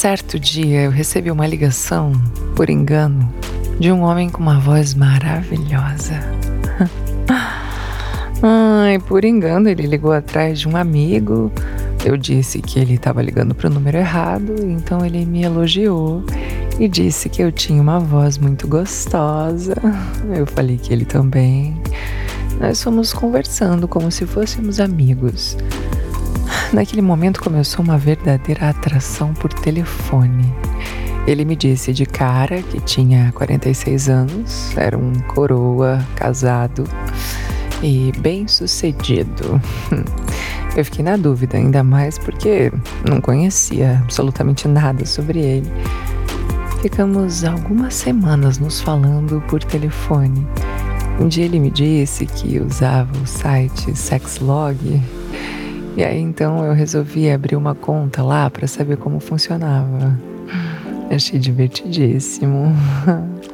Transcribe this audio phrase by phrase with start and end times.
[0.00, 2.12] Certo dia eu recebi uma ligação,
[2.56, 3.30] por engano,
[3.78, 6.14] de um homem com uma voz maravilhosa.
[8.42, 11.52] Ai, por engano, ele ligou atrás de um amigo.
[12.02, 16.24] Eu disse que ele estava ligando para o número errado, então ele me elogiou
[16.78, 19.74] e disse que eu tinha uma voz muito gostosa.
[20.34, 21.78] Eu falei que ele também.
[22.58, 25.58] Nós fomos conversando como se fôssemos amigos.
[26.72, 30.54] Naquele momento começou uma verdadeira atração por telefone.
[31.26, 36.84] Ele me disse de cara que tinha 46 anos, era um coroa, casado
[37.82, 39.60] e bem sucedido.
[40.76, 42.72] Eu fiquei na dúvida, ainda mais porque
[43.04, 45.70] não conhecia absolutamente nada sobre ele.
[46.80, 50.46] Ficamos algumas semanas nos falando por telefone.
[51.18, 55.02] Um dia ele me disse que usava o site Sexlog.
[56.00, 60.18] E aí então eu resolvi abrir uma conta lá para saber como funcionava.
[61.10, 62.74] Achei divertidíssimo.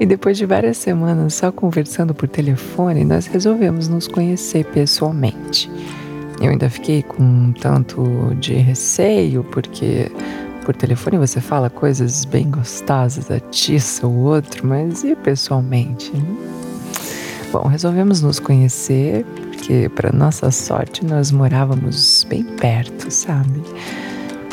[0.00, 5.68] E depois de várias semanas só conversando por telefone, nós resolvemos nos conhecer pessoalmente.
[6.40, 10.08] Eu ainda fiquei com um tanto de receio, porque
[10.64, 16.12] por telefone você fala coisas bem gostosas, atiça o outro, mas e pessoalmente?
[17.50, 19.26] Bom, resolvemos nos conhecer,
[19.58, 23.62] porque, para nossa sorte, nós morávamos bem perto, sabe?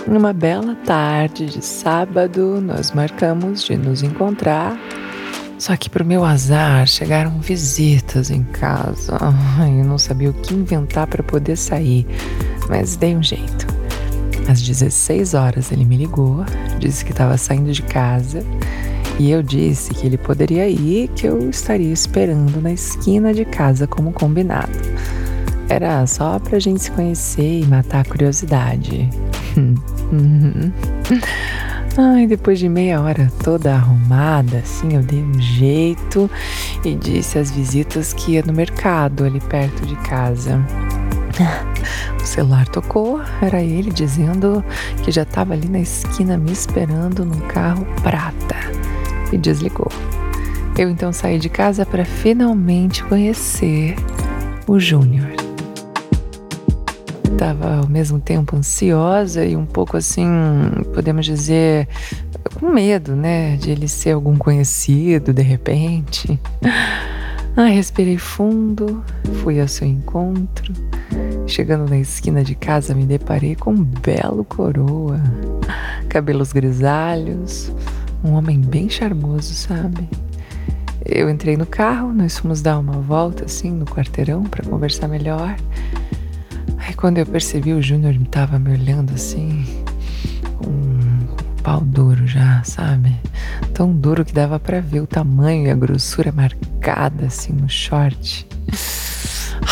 [0.07, 4.77] Numa bela tarde de sábado, nós marcamos de nos encontrar
[5.57, 9.17] só que, para o meu azar, chegaram visitas em casa.
[9.59, 12.05] Eu não sabia o que inventar para poder sair,
[12.67, 13.65] mas dei um jeito.
[14.49, 16.43] Às 16 horas ele me ligou,
[16.77, 18.43] disse que estava saindo de casa
[19.17, 23.87] e eu disse que ele poderia ir, que eu estaria esperando na esquina de casa
[23.87, 24.77] como combinado.
[25.69, 29.09] Era só pra gente se conhecer e matar a curiosidade.
[31.97, 36.29] Ai, depois de meia hora toda arrumada, assim, eu dei um jeito
[36.83, 40.59] e disse às visitas que ia no mercado ali perto de casa.
[42.21, 44.65] O celular tocou, era ele dizendo
[45.03, 48.55] que já estava ali na esquina me esperando num carro prata
[49.35, 49.91] e desligou.
[50.77, 53.95] Eu então saí de casa para finalmente conhecer
[54.67, 55.45] o Júnior
[57.35, 60.25] estava ao mesmo tempo ansiosa e um pouco assim,
[60.93, 61.87] podemos dizer,
[62.55, 66.39] com medo, né, de ele ser algum conhecido de repente.
[67.57, 69.01] Ah, respirei fundo,
[69.41, 70.73] fui ao seu encontro.
[71.47, 75.21] Chegando na esquina de casa, me deparei com um belo coroa,
[76.09, 77.71] cabelos grisalhos,
[78.25, 80.09] um homem bem charmoso, sabe?
[81.05, 85.55] Eu entrei no carro, nós fomos dar uma volta assim no quarteirão para conversar melhor.
[86.79, 89.63] Aí quando eu percebi, o Júnior estava me olhando assim,
[90.57, 93.15] com um pau duro já, sabe?
[93.73, 98.47] Tão duro que dava para ver o tamanho e a grossura marcada assim no short.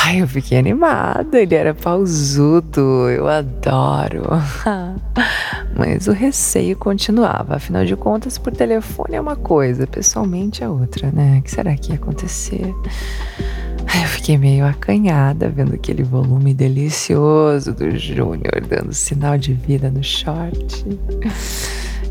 [0.05, 4.23] Ai, eu fiquei animada, ele era pausudo, eu adoro.
[5.75, 11.11] Mas o receio continuava, afinal de contas, por telefone é uma coisa, pessoalmente é outra,
[11.11, 11.39] né?
[11.39, 12.73] O que será que ia acontecer?
[14.01, 20.03] Eu fiquei meio acanhada vendo aquele volume delicioso do Júnior dando sinal de vida no
[20.03, 20.85] short.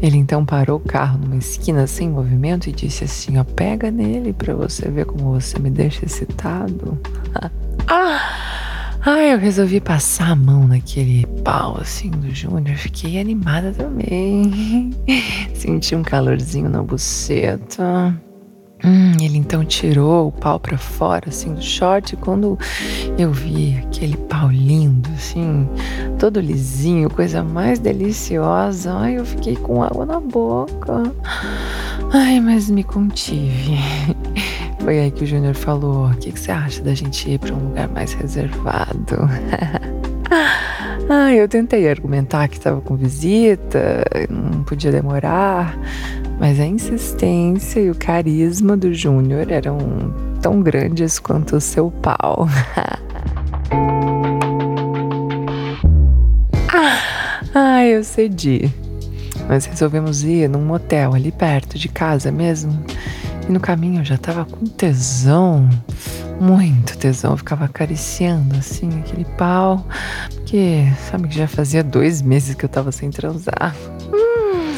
[0.01, 4.33] Ele então parou o carro numa esquina sem movimento e disse assim: ó, pega nele
[4.33, 6.99] para você ver como você me deixa excitado.
[7.89, 8.62] ah!
[9.05, 12.77] Ai, eu resolvi passar a mão naquele pau assim do Júnior.
[12.77, 14.93] Fiquei animada também.
[15.55, 18.15] Senti um calorzinho na buceta.
[18.85, 22.15] Hum, ele então tirou o pau para fora, assim, do short.
[22.15, 22.57] E quando
[23.19, 25.69] eu vi aquele pau lindo, assim,
[26.17, 31.13] todo lisinho, coisa mais deliciosa, ai, eu fiquei com água na boca.
[32.13, 33.79] Ai, mas me contive.
[34.83, 37.55] Foi aí que o Júnior falou: O que, que você acha da gente ir para
[37.55, 39.17] um lugar mais reservado?
[41.09, 45.79] Ai, eu tentei argumentar que estava com visita, não podia demorar.
[46.41, 49.79] Mas a insistência e o carisma do Júnior eram
[50.41, 52.49] tão grandes quanto o seu pau.
[57.55, 58.73] Ai, eu cedi.
[59.49, 62.83] Nós resolvemos ir num motel ali perto de casa mesmo.
[63.49, 65.69] E no caminho eu já tava com tesão,
[66.41, 67.33] muito tesão.
[67.33, 69.87] Eu ficava acariciando assim aquele pau,
[70.35, 73.75] porque sabe que já fazia dois meses que eu tava sem transar.
[74.13, 74.75] Hum.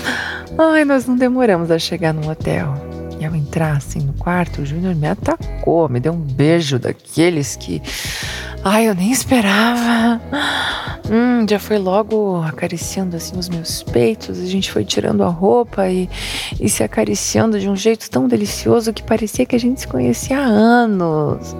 [0.58, 2.74] Ai, nós não demoramos a chegar no hotel.
[3.20, 7.56] E ao entrar assim no quarto, o Júnior me atacou, me deu um beijo daqueles
[7.56, 7.80] que.
[8.64, 10.20] Ai, eu nem esperava.
[11.10, 14.40] Hum, já foi logo acariciando assim os meus peitos.
[14.40, 16.08] A gente foi tirando a roupa e,
[16.58, 20.38] e se acariciando de um jeito tão delicioso que parecia que a gente se conhecia
[20.38, 21.54] há anos.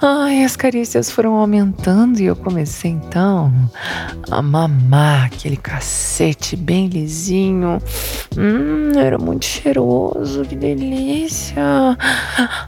[0.00, 3.52] Ai, as carícias foram aumentando e eu comecei então
[4.30, 7.78] a mamar aquele cacete bem lisinho.
[8.36, 11.62] Hum, era muito cheiroso, que delícia.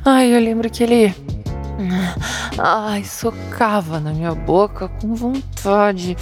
[0.05, 1.15] Ai, eu lembro que ele
[2.59, 6.17] Ai, socava na minha boca com vontade.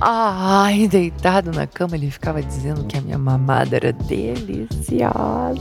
[0.00, 5.58] Ah, ai, deitado na cama, ele ficava dizendo que a minha mamada era deliciosa.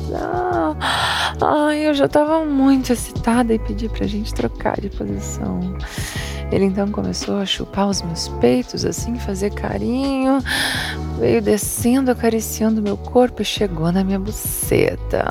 [1.41, 5.59] Ai, eu já tava muito excitada e pedi pra gente trocar de posição.
[6.51, 10.39] Ele então começou a chupar os meus peitos, assim, fazer carinho.
[11.19, 15.25] Veio descendo, acariciando meu corpo e chegou na minha buceta.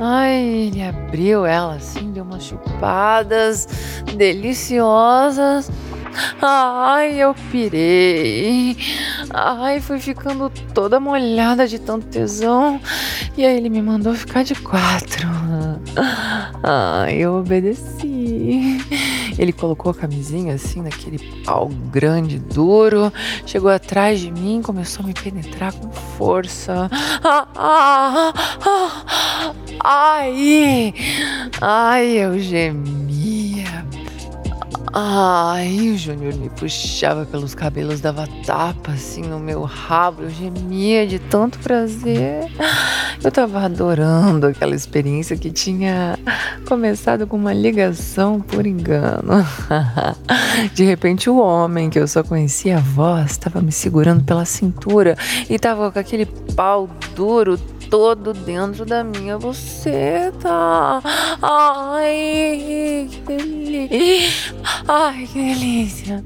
[0.00, 3.68] Ai, ele abriu ela assim, deu umas chupadas
[4.16, 5.70] deliciosas.
[6.40, 8.76] Ai, eu pirei.
[9.32, 12.80] Ai, fui ficando toda molhada de tanto tesão.
[13.36, 15.28] E aí ele me mandou ficar de quatro.
[16.62, 18.78] Ai, eu obedeci.
[19.38, 23.12] Ele colocou a camisinha assim naquele pau grande, duro,
[23.46, 26.90] chegou atrás de mim, começou a me penetrar com força.
[27.24, 28.32] Ah, ah,
[28.66, 30.94] ah, ai,
[31.60, 33.11] ai, eu gemia.
[34.94, 41.06] Ai, o Júnior me puxava pelos cabelos, dava tapa assim no meu rabo, eu gemia
[41.06, 42.50] de tanto prazer.
[43.24, 46.18] Eu tava adorando aquela experiência que tinha
[46.66, 49.46] começado com uma ligação por engano.
[50.74, 55.16] De repente, o homem que eu só conhecia a voz estava me segurando pela cintura
[55.48, 57.58] e tava com aquele pau duro
[57.92, 60.48] todo dentro da minha buceta.
[61.42, 64.56] Ai, que delícia.
[64.88, 66.24] Ai, que delícia.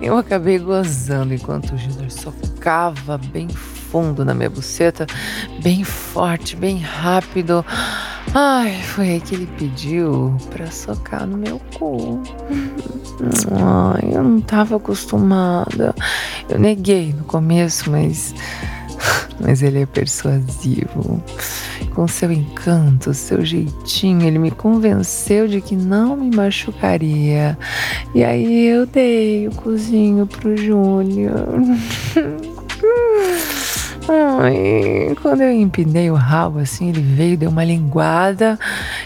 [0.00, 5.06] Eu acabei gozando enquanto o Júnior socava bem fundo na minha buceta,
[5.62, 7.62] bem forte, bem rápido.
[8.34, 12.22] Ai, foi aí que ele pediu pra socar no meu cu.
[13.50, 15.94] Ai, eu não tava acostumada.
[16.48, 18.34] Eu neguei no começo, mas
[19.40, 21.22] mas ele é persuasivo.
[21.94, 27.58] Com seu encanto, seu jeitinho, ele me convenceu de que não me machucaria.
[28.14, 31.48] E aí eu dei o cozinho pro Júnior.
[34.08, 38.58] Ai, quando eu empinei o rabo assim, ele veio, deu uma linguada,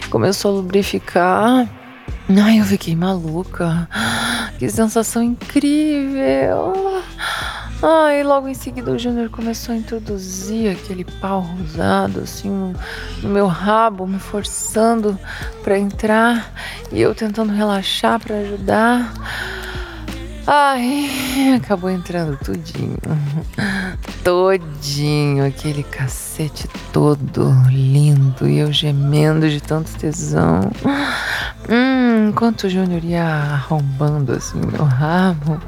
[0.09, 1.69] começou a lubrificar.
[2.29, 3.87] Ai, eu fiquei maluca.
[4.57, 6.96] Que sensação incrível.
[7.81, 13.29] Ah, e logo em seguida o Júnior começou a introduzir aquele pau rosado assim no,
[13.29, 15.17] meu rabo, me forçando
[15.63, 16.51] para entrar
[16.91, 19.13] e eu tentando relaxar para ajudar.
[20.47, 22.97] Ai, acabou entrando tudinho.
[24.23, 30.61] Todinho, aquele cacete todo lindo e eu gemendo de tanto tesão.
[31.69, 35.59] Hum, enquanto o Júnior ia arrombando assim meu rabo,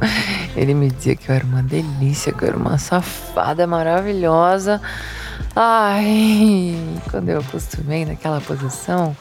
[0.56, 4.82] ele me dizia que eu era uma delícia, que eu era uma safada maravilhosa.
[5.56, 6.75] Ai,
[7.10, 9.15] quando eu acostumei naquela posição,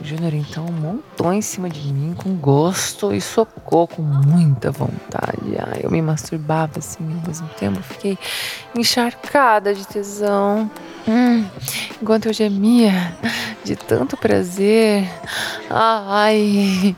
[0.00, 5.56] o Júnior então montou em cima de mim com gosto e socou com muita vontade.
[5.58, 8.18] Ai, eu me masturbava assim ao mesmo tempo, fiquei
[8.76, 10.70] encharcada de tesão.
[11.08, 11.44] Hum,
[12.00, 13.16] enquanto eu gemia
[13.64, 15.08] de tanto prazer,
[15.70, 16.96] ai,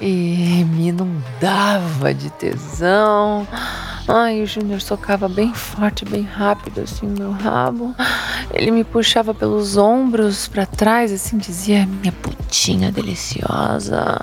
[0.00, 3.46] e me inundava de tesão.
[4.08, 7.94] Ai, o Júnior socava bem forte, bem rápido, assim, no meu rabo.
[8.52, 14.20] Ele me puxava pelos ombros para trás, assim, dizia: Minha putinha deliciosa.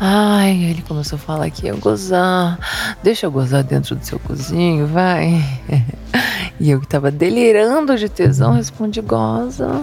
[0.00, 2.58] Ai, ele começou a falar que ia gozar.
[3.02, 5.42] Deixa eu gozar dentro do seu cozinho, vai.
[6.62, 9.82] E eu que tava delirando de tesão, respondi: goza,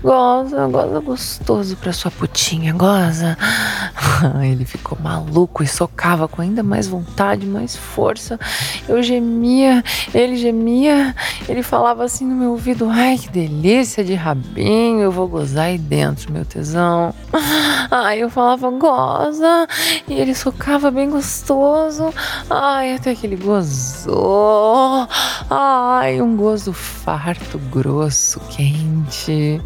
[0.00, 3.36] goza, goza gostoso pra sua putinha, goza.
[4.40, 8.38] Ele ficou maluco e socava com ainda mais vontade, mais força.
[8.88, 9.82] Eu gemia,
[10.14, 11.16] ele gemia,
[11.48, 15.78] ele falava assim no meu ouvido: ai que delícia de rabinho, eu vou gozar aí
[15.78, 17.12] dentro, meu tesão.
[17.90, 19.66] Ai, eu falava: goza,
[20.06, 22.14] e ele socava bem gostoso.
[22.48, 25.08] Ai, até que ele gozou.
[25.48, 29.60] Ai, um gozo farto, grosso, quente.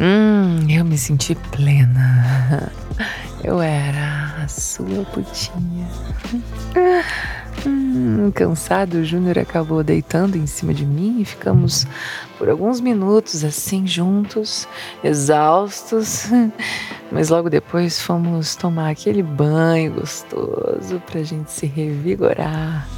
[0.00, 2.72] Hum, eu me senti plena.
[3.42, 5.88] Eu era a sua putinha.
[7.66, 11.86] Hum, cansado, o Júnior acabou deitando em cima de mim e ficamos
[12.38, 14.66] por alguns minutos assim juntos,
[15.04, 16.26] exaustos.
[17.12, 22.88] Mas logo depois fomos tomar aquele banho gostoso pra gente se revigorar.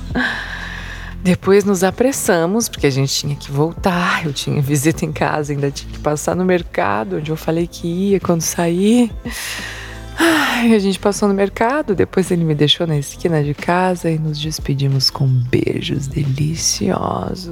[1.22, 4.26] Depois nos apressamos, porque a gente tinha que voltar.
[4.26, 7.86] Eu tinha visita em casa, ainda tinha que passar no mercado, onde eu falei que
[7.86, 9.10] ia quando sair.
[10.18, 14.18] Ai, a gente passou no mercado, depois ele me deixou na esquina de casa e
[14.18, 17.48] nos despedimos com beijos deliciosos.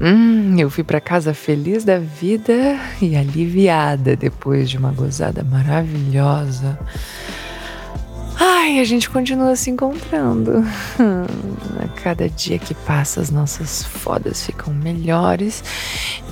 [0.00, 6.78] Hum, eu fui para casa feliz da vida e aliviada depois de uma gozada maravilhosa.
[8.44, 10.64] Ai, a gente continua se encontrando.
[11.80, 15.62] A cada dia que passa, as nossas fodas ficam melhores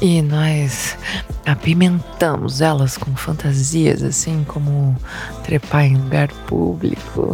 [0.00, 0.98] e nós
[1.46, 4.96] apimentamos elas com fantasias, assim como
[5.44, 7.30] trepar em lugar público.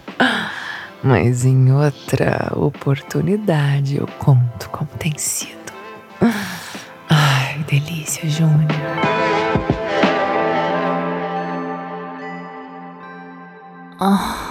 [1.02, 5.72] Mas em outra oportunidade eu conto como tem sido.
[7.08, 8.68] Ai, delícia, Júnior.
[13.98, 14.47] 啊